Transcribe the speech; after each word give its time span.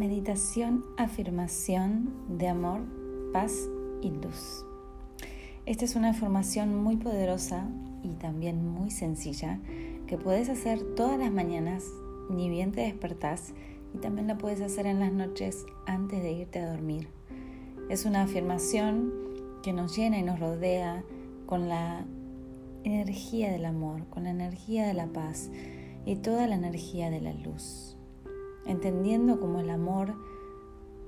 Meditación, 0.00 0.82
afirmación 0.96 2.08
de 2.38 2.48
amor, 2.48 2.80
paz 3.34 3.52
y 4.00 4.08
luz. 4.08 4.64
Esta 5.66 5.84
es 5.84 5.94
una 5.94 6.12
afirmación 6.12 6.74
muy 6.74 6.96
poderosa 6.96 7.68
y 8.02 8.14
también 8.14 8.66
muy 8.66 8.90
sencilla 8.90 9.60
que 10.06 10.16
puedes 10.16 10.48
hacer 10.48 10.80
todas 10.96 11.18
las 11.18 11.30
mañanas, 11.30 11.84
ni 12.30 12.48
bien 12.48 12.72
te 12.72 12.80
despertás, 12.80 13.52
y 13.92 13.98
también 13.98 14.26
la 14.26 14.38
puedes 14.38 14.62
hacer 14.62 14.86
en 14.86 15.00
las 15.00 15.12
noches 15.12 15.66
antes 15.84 16.22
de 16.22 16.32
irte 16.32 16.60
a 16.60 16.70
dormir. 16.70 17.08
Es 17.90 18.06
una 18.06 18.22
afirmación 18.22 19.12
que 19.62 19.74
nos 19.74 19.94
llena 19.94 20.18
y 20.18 20.22
nos 20.22 20.40
rodea 20.40 21.04
con 21.44 21.68
la 21.68 22.06
energía 22.84 23.52
del 23.52 23.66
amor, 23.66 24.06
con 24.08 24.24
la 24.24 24.30
energía 24.30 24.86
de 24.86 24.94
la 24.94 25.08
paz 25.08 25.50
y 26.06 26.16
toda 26.16 26.46
la 26.46 26.54
energía 26.54 27.10
de 27.10 27.20
la 27.20 27.34
luz 27.34 27.99
entendiendo 28.66 29.40
como 29.40 29.60
el 29.60 29.70
amor 29.70 30.14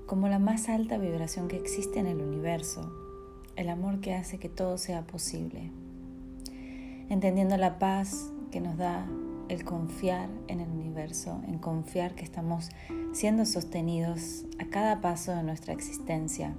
como 0.06 0.28
la 0.28 0.38
más 0.38 0.68
alta 0.68 0.98
vibración 0.98 1.48
que 1.48 1.56
existe 1.56 1.98
en 1.98 2.06
el 2.06 2.20
universo, 2.20 2.92
el 3.56 3.68
amor 3.68 4.00
que 4.00 4.14
hace 4.14 4.38
que 4.38 4.48
todo 4.48 4.76
sea 4.76 5.06
posible, 5.06 5.70
entendiendo 7.08 7.56
la 7.56 7.78
paz 7.78 8.30
que 8.50 8.60
nos 8.60 8.76
da 8.76 9.06
el 9.48 9.64
confiar 9.64 10.28
en 10.48 10.60
el 10.60 10.70
universo, 10.70 11.40
en 11.46 11.58
confiar 11.58 12.14
que 12.14 12.24
estamos 12.24 12.70
siendo 13.12 13.44
sostenidos 13.46 14.44
a 14.58 14.66
cada 14.66 15.00
paso 15.00 15.32
de 15.32 15.42
nuestra 15.42 15.72
existencia. 15.72 16.54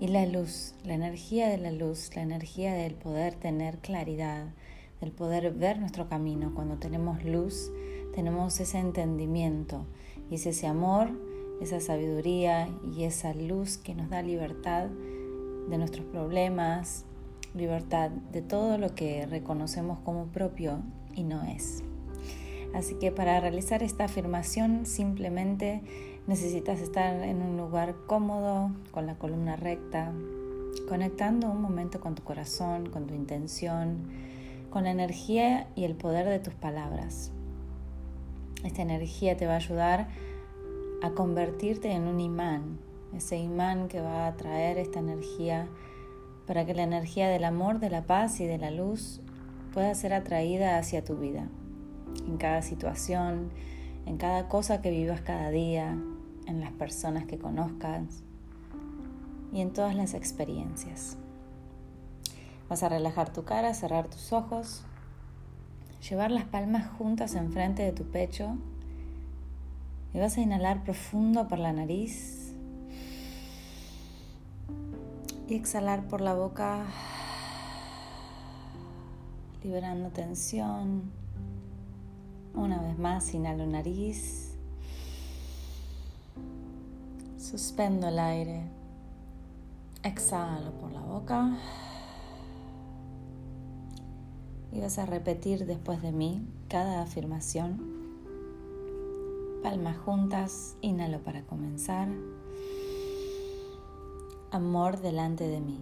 Y 0.00 0.08
la 0.08 0.26
luz, 0.26 0.74
la 0.84 0.94
energía 0.94 1.48
de 1.48 1.56
la 1.56 1.70
luz, 1.70 2.10
la 2.14 2.22
energía 2.22 2.74
del 2.74 2.94
poder 2.94 3.34
tener 3.34 3.78
claridad, 3.78 4.46
del 5.00 5.12
poder 5.12 5.52
ver 5.52 5.78
nuestro 5.78 6.08
camino. 6.08 6.54
Cuando 6.54 6.76
tenemos 6.76 7.24
luz, 7.24 7.70
tenemos 8.16 8.58
ese 8.60 8.78
entendimiento 8.78 9.84
y 10.30 10.36
es 10.36 10.46
ese 10.46 10.66
amor, 10.66 11.10
esa 11.60 11.80
sabiduría 11.80 12.66
y 12.96 13.04
esa 13.04 13.34
luz 13.34 13.76
que 13.76 13.94
nos 13.94 14.08
da 14.08 14.22
libertad 14.22 14.86
de 15.68 15.76
nuestros 15.76 16.06
problemas, 16.06 17.04
libertad 17.54 18.10
de 18.10 18.40
todo 18.40 18.78
lo 18.78 18.94
que 18.94 19.26
reconocemos 19.26 19.98
como 19.98 20.28
propio 20.28 20.80
y 21.14 21.24
no 21.24 21.44
es. 21.44 21.82
Así 22.74 22.94
que 22.94 23.12
para 23.12 23.38
realizar 23.38 23.82
esta 23.82 24.04
afirmación 24.04 24.86
simplemente 24.86 25.82
necesitas 26.26 26.80
estar 26.80 27.22
en 27.22 27.42
un 27.42 27.58
lugar 27.58 27.96
cómodo, 28.06 28.70
con 28.92 29.06
la 29.06 29.16
columna 29.16 29.56
recta, 29.56 30.10
conectando 30.88 31.50
un 31.50 31.60
momento 31.60 32.00
con 32.00 32.14
tu 32.14 32.22
corazón, 32.22 32.88
con 32.88 33.06
tu 33.06 33.14
intención, 33.14 34.08
con 34.70 34.84
la 34.84 34.90
energía 34.90 35.68
y 35.76 35.84
el 35.84 35.96
poder 35.96 36.26
de 36.26 36.38
tus 36.38 36.54
palabras. 36.54 37.30
Esta 38.64 38.82
energía 38.82 39.36
te 39.36 39.46
va 39.46 39.54
a 39.54 39.56
ayudar 39.56 40.08
a 41.02 41.10
convertirte 41.10 41.92
en 41.92 42.02
un 42.02 42.20
imán, 42.20 42.78
ese 43.14 43.36
imán 43.36 43.88
que 43.88 44.00
va 44.00 44.24
a 44.24 44.28
atraer 44.28 44.78
esta 44.78 44.98
energía 44.98 45.68
para 46.46 46.64
que 46.64 46.74
la 46.74 46.82
energía 46.82 47.28
del 47.28 47.44
amor, 47.44 47.80
de 47.80 47.90
la 47.90 48.02
paz 48.02 48.40
y 48.40 48.46
de 48.46 48.58
la 48.58 48.70
luz 48.70 49.20
pueda 49.72 49.94
ser 49.94 50.14
atraída 50.14 50.78
hacia 50.78 51.04
tu 51.04 51.16
vida, 51.16 51.48
en 52.26 52.36
cada 52.38 52.62
situación, 52.62 53.50
en 54.06 54.16
cada 54.16 54.48
cosa 54.48 54.80
que 54.80 54.90
vivas 54.90 55.20
cada 55.20 55.50
día, 55.50 55.96
en 56.46 56.60
las 56.60 56.72
personas 56.72 57.26
que 57.26 57.38
conozcas 57.38 58.22
y 59.52 59.60
en 59.60 59.72
todas 59.72 59.94
las 59.94 60.14
experiencias. 60.14 61.16
Vas 62.68 62.82
a 62.82 62.88
relajar 62.88 63.32
tu 63.32 63.44
cara, 63.44 63.74
cerrar 63.74 64.08
tus 64.08 64.32
ojos 64.32 64.84
llevar 66.00 66.30
las 66.30 66.44
palmas 66.44 66.88
juntas 66.98 67.34
enfrente 67.34 67.82
de 67.82 67.92
tu 67.92 68.04
pecho 68.04 68.56
y 70.14 70.18
vas 70.18 70.36
a 70.36 70.40
inhalar 70.40 70.84
profundo 70.84 71.48
por 71.48 71.58
la 71.58 71.72
nariz 71.72 72.54
y 75.48 75.54
exhalar 75.54 76.08
por 76.08 76.20
la 76.20 76.34
boca, 76.34 76.84
liberando 79.62 80.10
tensión. 80.10 81.10
Una 82.54 82.80
vez 82.80 82.98
más, 82.98 83.34
inhalo 83.34 83.66
nariz, 83.66 84.56
suspendo 87.38 88.08
el 88.08 88.18
aire, 88.18 88.62
exhalo 90.02 90.72
por 90.72 90.90
la 90.92 91.00
boca 91.00 91.58
y 94.76 94.80
vas 94.80 94.98
a 94.98 95.06
repetir 95.06 95.64
después 95.64 96.02
de 96.02 96.12
mí 96.12 96.46
cada 96.68 97.00
afirmación. 97.00 97.80
Palmas 99.62 99.96
juntas, 99.96 100.76
inhalo 100.82 101.20
para 101.20 101.46
comenzar. 101.46 102.08
Amor 104.50 105.00
delante 105.00 105.48
de 105.48 105.60
mí. 105.62 105.78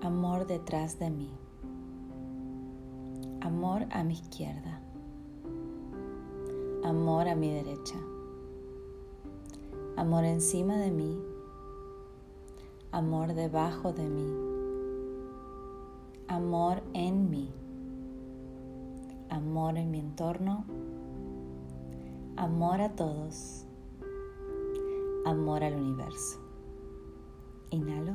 Amor 0.00 0.46
detrás 0.46 1.00
de 1.00 1.10
mí. 1.10 1.28
Amor 3.40 3.86
a 3.90 4.04
mi 4.04 4.14
izquierda. 4.14 4.80
Amor 6.84 7.26
a 7.28 7.34
mi 7.34 7.52
derecha. 7.52 7.96
Amor 9.96 10.24
encima 10.24 10.76
de 10.76 10.92
mí. 10.92 11.18
Amor 12.92 13.34
debajo 13.34 13.92
de 13.92 14.08
mí 14.08 14.47
amor 16.28 16.82
en 16.92 17.30
mí, 17.30 17.50
amor 19.30 19.78
en 19.78 19.90
mi 19.90 19.98
entorno, 19.98 20.64
amor 22.36 22.82
a 22.82 22.90
todos, 22.90 23.64
amor 25.24 25.64
al 25.64 25.74
universo. 25.74 26.38
Inhalo. 27.70 28.14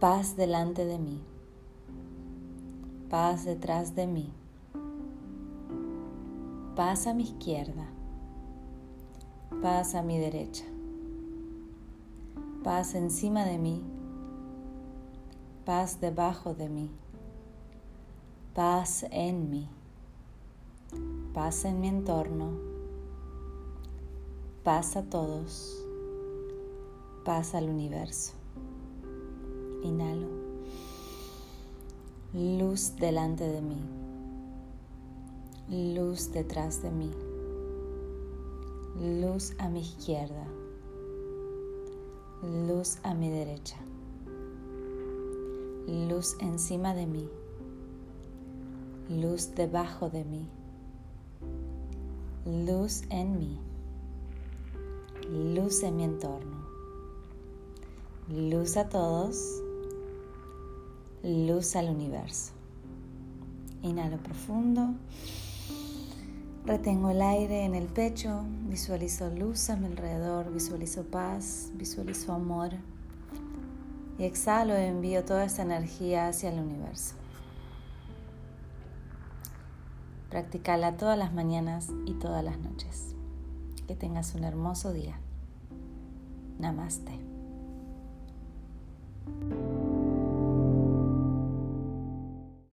Paz 0.00 0.36
delante 0.36 0.84
de 0.84 0.98
mí. 0.98 1.20
Paz 3.10 3.44
detrás 3.44 3.94
de 3.94 4.06
mí. 4.06 4.32
Paz 6.74 7.06
a 7.06 7.14
mi 7.14 7.22
izquierda. 7.22 7.86
Paz 9.62 9.94
a 9.94 10.02
mi 10.02 10.18
derecha. 10.18 10.64
Paz 12.62 12.94
encima 12.94 13.44
de 13.44 13.58
mí 13.58 13.95
paz 15.66 16.00
debajo 16.00 16.54
de 16.54 16.68
mí, 16.68 16.88
paz 18.54 19.04
en 19.10 19.50
mí, 19.50 19.68
paz 21.34 21.64
en 21.64 21.80
mi 21.80 21.88
entorno, 21.88 22.52
paz 24.62 24.96
a 24.96 25.02
todos, 25.02 25.84
paz 27.24 27.56
al 27.56 27.68
universo. 27.68 28.34
Inhalo. 29.82 30.28
Luz 32.32 32.94
delante 32.94 33.42
de 33.42 33.60
mí, 33.60 33.80
luz 35.96 36.30
detrás 36.30 36.80
de 36.80 36.92
mí, 36.92 37.10
luz 39.20 39.52
a 39.58 39.68
mi 39.68 39.80
izquierda, 39.80 40.46
luz 42.68 42.98
a 43.02 43.14
mi 43.14 43.30
derecha 43.30 43.85
luz 45.86 46.36
encima 46.40 46.94
de 46.94 47.06
mí, 47.06 47.28
luz 49.08 49.54
debajo 49.54 50.10
de 50.10 50.24
mí, 50.24 50.48
luz 52.44 53.02
en 53.10 53.38
mí, 53.38 53.58
luz 55.30 55.82
en 55.84 55.96
mi 55.96 56.04
entorno, 56.04 56.66
luz 58.28 58.76
a 58.76 58.88
todos, 58.88 59.62
luz 61.22 61.76
al 61.76 61.90
universo. 61.90 62.52
Inhalo 63.82 64.16
profundo, 64.16 64.94
retengo 66.64 67.10
el 67.10 67.22
aire 67.22 67.64
en 67.64 67.76
el 67.76 67.86
pecho, 67.86 68.42
visualizo 68.68 69.30
luz 69.30 69.70
a 69.70 69.76
mi 69.76 69.86
alrededor, 69.86 70.52
visualizo 70.52 71.04
paz, 71.04 71.70
visualizo 71.74 72.32
amor 72.32 72.72
y 74.18 74.24
exhalo 74.24 74.78
y 74.78 74.84
envío 74.84 75.24
toda 75.24 75.44
esta 75.44 75.62
energía 75.62 76.28
hacia 76.28 76.50
el 76.50 76.60
universo. 76.60 77.14
Practicala 80.30 80.96
todas 80.96 81.16
las 81.18 81.32
mañanas 81.32 81.88
y 82.04 82.14
todas 82.14 82.44
las 82.44 82.58
noches. 82.58 83.14
Que 83.86 83.94
tengas 83.94 84.34
un 84.34 84.44
hermoso 84.44 84.92
día. 84.92 85.18
Namaste. 86.58 87.12